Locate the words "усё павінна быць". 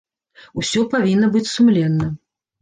0.61-1.43